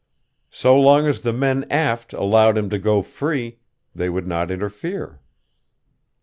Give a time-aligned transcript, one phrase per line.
[0.49, 3.59] So long as the men aft allowed him to go free,
[3.93, 5.19] they would not interfere.